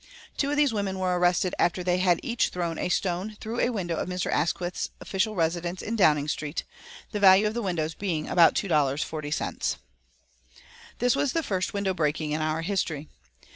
Two 0.35 0.49
of 0.49 0.57
these 0.57 0.73
women 0.73 0.97
were 0.97 1.19
arrested 1.19 1.53
after 1.59 1.83
they 1.83 1.99
had 1.99 2.19
each 2.23 2.49
thrown 2.49 2.79
a 2.79 2.89
stone 2.89 3.37
through 3.39 3.59
a 3.59 3.69
window 3.69 3.97
of 3.97 4.09
Mr. 4.09 4.31
Asquith's 4.31 4.89
official 4.99 5.35
residence 5.35 5.83
in 5.83 5.95
Downing 5.95 6.27
Street, 6.27 6.63
the 7.11 7.19
value 7.19 7.45
of 7.45 7.53
the 7.53 7.61
windows 7.61 7.93
being 7.93 8.27
about 8.27 8.55
$2.40. 8.55 9.75
This 10.97 11.15
was 11.15 11.33
the 11.33 11.43
first 11.43 11.75
window 11.75 11.93
breaking 11.93 12.31
in 12.31 12.41
our 12.41 12.63
history. 12.63 13.09